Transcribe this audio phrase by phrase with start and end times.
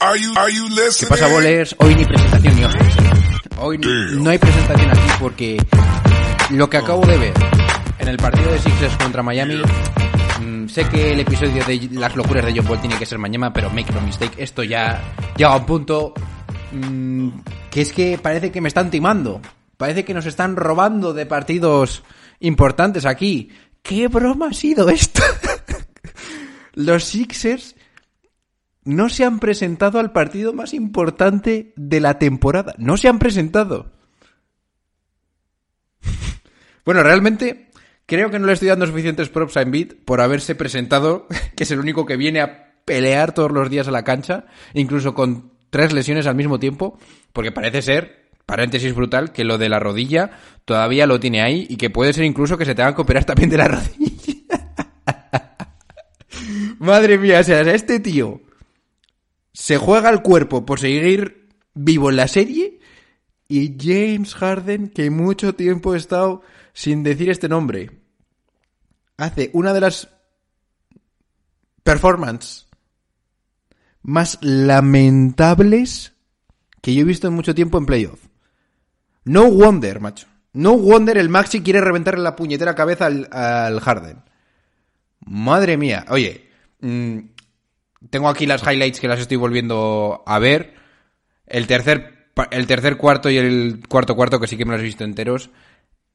[0.00, 1.74] ¿Qué pasa, bolers?
[1.80, 2.96] Hoy ni presentación ni hojas.
[3.58, 5.56] Hoy no hay presentación aquí porque
[6.50, 7.32] lo que acabo de ver
[7.98, 9.60] en el partido de Sixers contra Miami,
[10.40, 13.52] mm, sé que el episodio de las locuras de John Paul tiene que ser mañana,
[13.52, 15.02] pero make no mistake, esto ya
[15.36, 16.14] llega a un punto
[16.70, 17.30] mm,
[17.68, 19.40] que es que parece que me están timando.
[19.76, 22.04] Parece que nos están robando de partidos
[22.38, 23.50] importantes aquí.
[23.82, 25.22] ¿Qué broma ha sido esto?
[26.74, 27.74] Los Sixers
[28.88, 32.74] no se han presentado al partido más importante de la temporada.
[32.78, 33.92] No se han presentado.
[36.86, 37.68] bueno, realmente
[38.06, 41.70] creo que no le estoy dando suficientes props a Embiid por haberse presentado, que es
[41.70, 45.92] el único que viene a pelear todos los días a la cancha, incluso con tres
[45.92, 46.98] lesiones al mismo tiempo,
[47.34, 50.30] porque parece ser, paréntesis brutal, que lo de la rodilla
[50.64, 53.50] todavía lo tiene ahí y que puede ser incluso que se tenga que operar también
[53.50, 54.14] de la rodilla.
[56.78, 58.47] Madre mía, o sea, este tío
[59.68, 62.80] se juega el cuerpo por seguir vivo en la serie
[63.48, 66.40] y James Harden, que mucho tiempo he estado
[66.72, 68.00] sin decir este nombre,
[69.18, 70.08] hace una de las
[71.82, 72.66] performances
[74.00, 76.14] más lamentables
[76.80, 78.24] que yo he visto en mucho tiempo en playoff.
[79.24, 80.28] No wonder, macho.
[80.54, 84.22] No wonder el Maxi quiere reventarle la puñetera cabeza al, Harden.
[85.26, 86.06] Madre mía.
[86.08, 86.48] Oye,
[86.80, 87.18] mm,
[88.10, 90.74] tengo aquí las highlights que las estoy volviendo a ver.
[91.46, 94.84] El tercer, el tercer cuarto y el cuarto cuarto, que sí que me los he
[94.84, 95.50] visto enteros.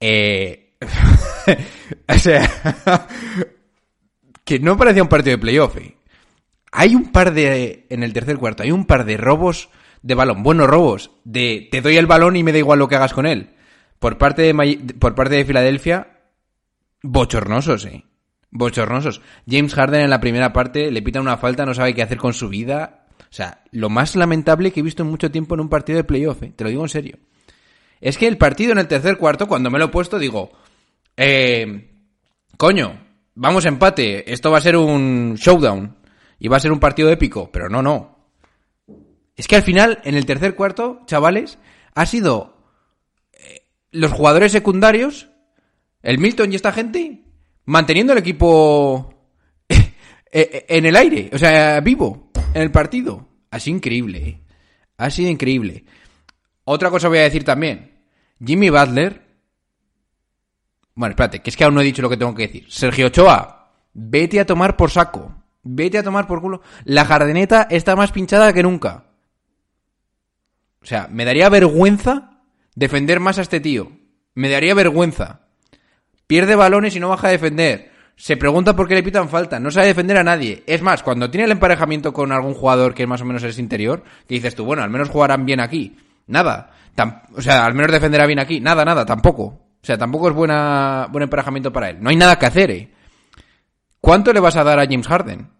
[0.00, 0.76] Eh...
[2.08, 2.48] o sea,
[4.44, 5.76] que no parecía un partido de playoff.
[5.78, 5.96] Eh.
[6.72, 9.70] Hay un par de, en el tercer cuarto, hay un par de robos
[10.02, 12.96] de balón, buenos robos, de te doy el balón y me da igual lo que
[12.96, 13.54] hagas con él.
[13.98, 16.18] Por parte de, por parte de Filadelfia,
[17.02, 18.04] bochornosos, eh
[18.54, 19.20] bochornosos.
[19.46, 22.32] James Harden en la primera parte le pita una falta, no sabe qué hacer con
[22.32, 23.04] su vida.
[23.20, 26.04] O sea, lo más lamentable que he visto en mucho tiempo en un partido de
[26.04, 26.52] playoff, ¿eh?
[26.56, 27.18] te lo digo en serio.
[28.00, 30.52] Es que el partido en el tercer cuarto, cuando me lo he puesto, digo,
[31.16, 31.90] eh,
[32.56, 33.00] coño,
[33.34, 35.96] vamos a empate, esto va a ser un showdown
[36.38, 38.28] y va a ser un partido épico, pero no, no.
[39.36, 41.58] Es que al final, en el tercer cuarto, chavales,
[41.94, 42.56] ha sido
[43.32, 45.28] eh, los jugadores secundarios,
[46.02, 47.23] el Milton y esta gente,
[47.66, 49.14] manteniendo el equipo
[49.68, 49.84] eh,
[50.30, 53.28] eh, en el aire, o sea, vivo, en el partido.
[53.50, 54.40] Ha sido increíble, ¿eh?
[54.98, 55.84] Ha sido increíble.
[56.64, 58.02] Otra cosa voy a decir también.
[58.44, 59.22] Jimmy Butler.
[60.94, 62.66] Bueno, espérate, que es que aún no he dicho lo que tengo que decir.
[62.68, 65.34] Sergio Ochoa, vete a tomar por saco.
[65.62, 66.62] Vete a tomar por culo.
[66.84, 69.06] La jardineta está más pinchada que nunca.
[70.82, 72.42] O sea, me daría vergüenza
[72.74, 73.92] defender más a este tío.
[74.34, 75.43] Me daría vergüenza.
[76.34, 77.92] Pierde balones y no baja a defender.
[78.16, 79.60] Se pregunta por qué le pitan falta.
[79.60, 80.64] No sabe defender a nadie.
[80.66, 84.02] Es más, cuando tiene el emparejamiento con algún jugador que más o menos es interior,
[84.26, 85.96] que dices tú, bueno, al menos jugarán bien aquí.
[86.26, 86.72] Nada.
[87.36, 88.58] o sea, al menos defenderá bien aquí.
[88.58, 89.44] Nada, nada, tampoco.
[89.44, 91.98] O sea, tampoco es buena, buen emparejamiento para él.
[92.00, 92.90] No hay nada que hacer, ¿eh?
[94.00, 95.50] ¿Cuánto le vas a dar a James Harden?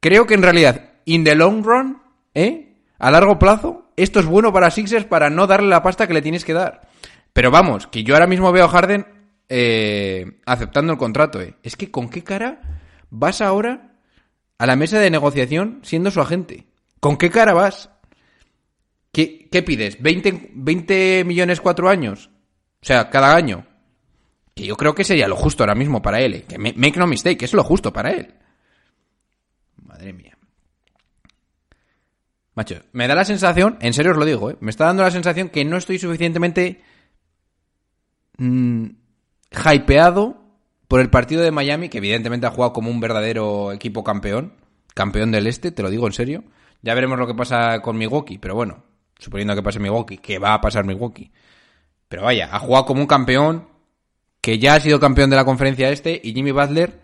[0.00, 2.02] Creo que en realidad, in the long run,
[2.34, 2.80] ¿eh?
[2.98, 6.22] A largo plazo, esto es bueno para Sixers para no darle la pasta que le
[6.22, 6.88] tienes que dar.
[7.32, 9.15] Pero vamos, que yo ahora mismo veo a Harden
[9.48, 11.40] eh, aceptando el contrato.
[11.40, 11.54] Eh.
[11.62, 12.80] Es que con qué cara
[13.10, 13.94] vas ahora
[14.58, 16.66] a la mesa de negociación siendo su agente.
[17.00, 17.90] ¿Con qué cara vas?
[19.12, 20.00] ¿Qué, qué pides?
[20.00, 22.30] ¿20, ¿20 millones cuatro años?
[22.82, 23.66] O sea, cada año.
[24.54, 26.34] Que yo creo que sería lo justo ahora mismo para él.
[26.34, 26.44] Eh.
[26.48, 28.34] Que make no mistake, es lo justo para él.
[29.76, 30.36] Madre mía.
[32.56, 34.56] Macho, me da la sensación, en serio os lo digo, ¿eh?
[34.60, 36.82] me está dando la sensación que no estoy suficientemente
[38.38, 38.86] mmm,
[39.50, 40.42] hypeado
[40.88, 44.54] por el partido de Miami, que evidentemente ha jugado como un verdadero equipo campeón,
[44.94, 46.44] campeón del este, te lo digo en serio.
[46.82, 48.84] Ya veremos lo que pasa con Milwaukee, pero bueno,
[49.18, 51.32] suponiendo que pase Milwaukee, que va a pasar Milwaukee.
[52.08, 53.68] Pero vaya, ha jugado como un campeón,
[54.40, 57.00] que ya ha sido campeón de la conferencia este, y Jimmy Butler,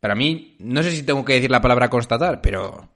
[0.00, 2.88] para mí, no sé si tengo que decir la palabra constatar, pero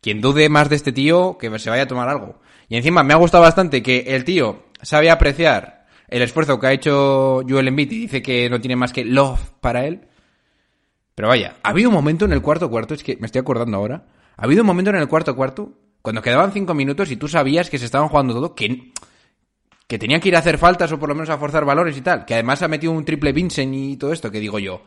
[0.00, 2.40] quien dude más de este tío, que se vaya a tomar algo.
[2.68, 5.75] Y encima me ha gustado bastante que el tío sabe apreciar
[6.08, 9.50] el esfuerzo que ha hecho Joel Embiid y dice que no tiene más que love
[9.60, 10.08] para él.
[11.14, 13.76] Pero vaya, ha habido un momento en el cuarto cuarto, es que me estoy acordando
[13.76, 14.06] ahora,
[14.36, 15.72] ha habido un momento en el cuarto cuarto,
[16.02, 18.92] cuando quedaban cinco minutos y tú sabías que se estaban jugando todo, que,
[19.86, 22.02] que tenían que ir a hacer faltas o por lo menos a forzar valores y
[22.02, 24.82] tal, que además ha metido un triple Vincent y todo esto, que digo yo,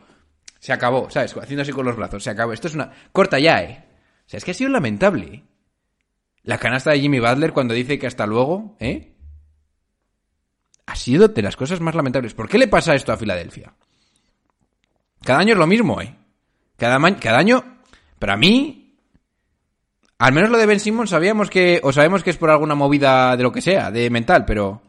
[0.60, 1.34] se acabó, ¿sabes?
[1.36, 2.52] Haciendo así con los brazos, se acabó.
[2.52, 2.92] Esto es una...
[3.12, 3.84] Corta ya, ¿eh?
[4.26, 5.26] O sea, es que ha sido lamentable.
[5.26, 5.42] ¿eh?
[6.42, 9.14] La canasta de Jimmy Butler cuando dice que hasta luego, ¿eh?
[10.90, 12.34] Ha sido de las cosas más lamentables.
[12.34, 13.72] ¿Por qué le pasa esto a Filadelfia?
[15.22, 16.16] Cada año es lo mismo, ¿eh?
[16.76, 16.96] Cada,
[17.36, 17.78] año,
[18.18, 18.96] para mí,
[20.18, 23.36] Al menos lo de Ben Simmons sabíamos que, o sabemos que es por alguna movida
[23.36, 24.82] de lo que sea, de mental, pero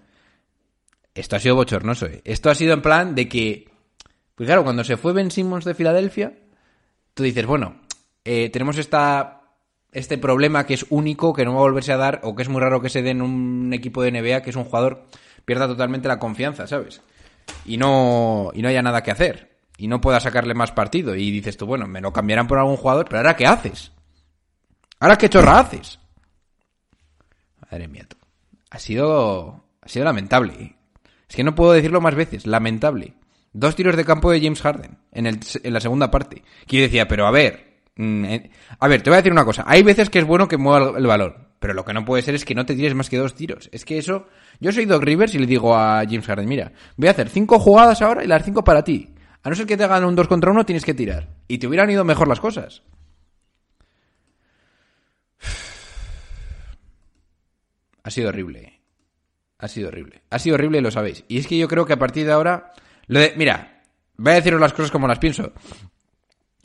[1.13, 2.07] esto ha sido bochornoso.
[2.07, 2.21] ¿eh?
[2.25, 3.69] Esto ha sido en plan de que,
[4.33, 6.33] pues claro, cuando se fue Ben Simmons de Filadelfia,
[7.13, 7.79] tú dices, bueno,
[8.25, 9.43] eh, tenemos esta,
[9.91, 12.49] este problema que es único, que no va a volverse a dar, o que es
[12.49, 15.05] muy raro que se dé en un equipo de NBA, que es un jugador
[15.45, 17.01] pierda totalmente la confianza, ¿sabes?
[17.65, 19.51] Y no, y no haya nada que hacer.
[19.77, 21.15] Y no pueda sacarle más partido.
[21.15, 23.91] Y dices tú, bueno, me lo cambiarán por algún jugador, pero ahora ¿qué haces?
[24.99, 25.99] ¿Ahora qué chorra haces?
[27.71, 28.17] Madre mía, tú.
[28.69, 30.75] Ha sido, ha sido lamentable.
[31.27, 33.13] Es que no puedo decirlo más veces, lamentable.
[33.53, 36.43] Dos tiros de campo de James Harden en, el, en la segunda parte.
[36.67, 39.45] Que yo decía, pero a ver, mm, eh, a ver, te voy a decir una
[39.45, 39.63] cosa.
[39.65, 42.33] Hay veces que es bueno que mueva el balón, pero lo que no puede ser
[42.33, 43.69] es que no te tires más que dos tiros.
[43.71, 44.27] Es que eso,
[44.59, 47.59] yo soy Doc Rivers y le digo a James Harden, mira, voy a hacer cinco
[47.59, 49.13] jugadas ahora y las cinco para ti.
[49.43, 51.29] A no ser que te hagan un dos contra uno, tienes que tirar.
[51.47, 52.81] Y te hubieran ido mejor las cosas.
[58.03, 58.81] Ha sido horrible.
[59.59, 60.23] Ha sido horrible.
[60.31, 61.23] Ha sido horrible y lo sabéis.
[61.27, 62.73] Y es que yo creo que a partir de ahora...
[63.07, 63.83] Mira,
[64.17, 65.53] voy a deciros las cosas como las pienso.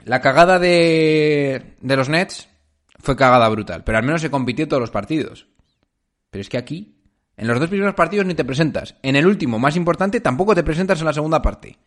[0.05, 2.49] La cagada de, de los Nets
[2.99, 5.47] fue cagada brutal, pero al menos se compitió todos los partidos.
[6.31, 7.01] Pero es que aquí,
[7.37, 8.97] en los dos primeros partidos ni te presentas.
[9.03, 11.79] En el último, más importante, tampoco te presentas en la segunda parte.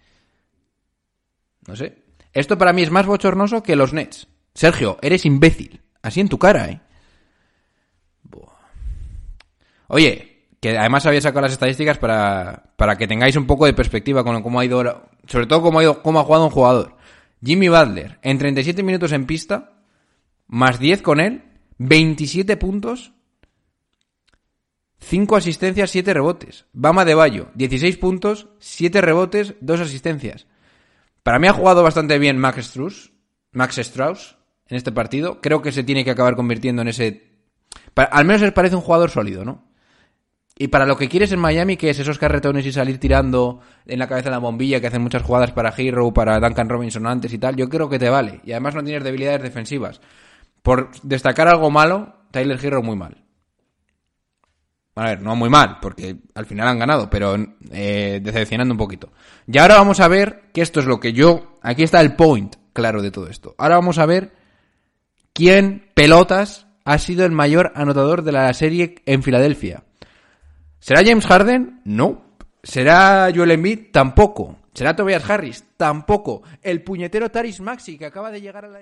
[1.68, 2.04] No sé.
[2.34, 4.28] Esto para mí es más bochornoso que los Nets.
[4.54, 5.82] Sergio, eres imbécil.
[6.02, 6.82] Así en tu cara, ¿eh?
[9.88, 14.24] Oye, que además había sacado las estadísticas para, para que tengáis un poco de perspectiva
[14.24, 16.98] con cómo ha ido, sobre todo cómo ha, ido, cómo ha jugado un jugador.
[17.44, 19.79] Jimmy Butler, en 37 minutos en pista,
[20.50, 21.44] más 10 con él,
[21.78, 23.14] 27 puntos,
[25.00, 26.66] 5 asistencias, 7 rebotes.
[26.74, 30.48] Bama de Bayo, 16 puntos, 7 rebotes, 2 asistencias.
[31.24, 33.14] Para mí ha jugado bastante bien Max Strauss,
[33.52, 34.38] Max Strauss
[34.68, 35.40] en este partido.
[35.40, 37.30] Creo que se tiene que acabar convirtiendo en ese...
[37.96, 39.70] Al menos les parece un jugador sólido, ¿no?
[40.58, 44.00] Y para lo que quieres en Miami, que es esos carretones y salir tirando en
[44.00, 47.32] la cabeza de la bombilla, que hacen muchas jugadas para Hero, para Duncan Robinson antes
[47.32, 48.42] y tal, yo creo que te vale.
[48.44, 50.02] Y además no tienes debilidades defensivas.
[50.70, 53.26] Por destacar algo malo, Tyler Hero muy mal.
[54.94, 57.36] A ver, no muy mal, porque al final han ganado, pero
[57.72, 59.12] eh, decepcionando un poquito.
[59.48, 61.56] Y ahora vamos a ver que esto es lo que yo...
[61.64, 63.56] Aquí está el point claro de todo esto.
[63.58, 64.32] Ahora vamos a ver
[65.34, 69.86] quién, pelotas, ha sido el mayor anotador de la serie en Filadelfia.
[70.78, 71.82] ¿Será James Harden?
[71.84, 72.38] No.
[72.62, 73.88] ¿Será Joel Embiid?
[73.92, 74.60] Tampoco.
[74.76, 75.66] ¿Será Tobias Harris?
[75.78, 76.44] Tampoco.
[76.62, 78.82] El puñetero Taris Maxi que acaba de llegar a la...